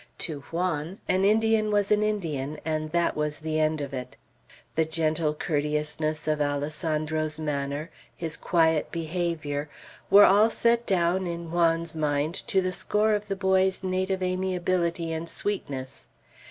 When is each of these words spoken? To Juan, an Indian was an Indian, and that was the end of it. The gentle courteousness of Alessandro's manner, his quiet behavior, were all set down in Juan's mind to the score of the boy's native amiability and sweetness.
To 0.17 0.39
Juan, 0.49 0.97
an 1.07 1.23
Indian 1.23 1.69
was 1.69 1.91
an 1.91 2.01
Indian, 2.01 2.57
and 2.65 2.91
that 2.91 3.15
was 3.15 3.37
the 3.37 3.59
end 3.59 3.81
of 3.81 3.93
it. 3.93 4.15
The 4.73 4.83
gentle 4.83 5.35
courteousness 5.35 6.27
of 6.27 6.41
Alessandro's 6.41 7.37
manner, 7.39 7.91
his 8.17 8.35
quiet 8.35 8.91
behavior, 8.91 9.69
were 10.09 10.25
all 10.25 10.49
set 10.49 10.87
down 10.87 11.27
in 11.27 11.49
Juan's 11.51 11.95
mind 11.95 12.33
to 12.47 12.61
the 12.63 12.71
score 12.71 13.13
of 13.13 13.27
the 13.27 13.35
boy's 13.35 13.83
native 13.83 14.23
amiability 14.23 15.11
and 15.11 15.29
sweetness. 15.29 16.07